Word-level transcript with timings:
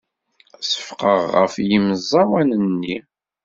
Seffqeɣ 0.69 1.19
ɣef 1.41 1.53
yemẓawanen-nni. 1.69 2.97